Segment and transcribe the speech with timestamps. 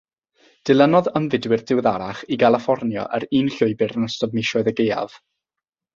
[0.69, 5.21] Dilynodd ymfudwyr diweddarach i Galiffornia yr un llwybr yn ystod misoedd y gaeaf.